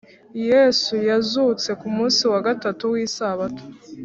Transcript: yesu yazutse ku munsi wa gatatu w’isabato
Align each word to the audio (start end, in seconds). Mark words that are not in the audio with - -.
yesu 0.49 0.93
yazutse 1.09 1.69
ku 1.79 1.87
munsi 1.95 2.21
wa 2.31 2.39
gatatu 2.47 2.83
w’isabato 2.93 3.63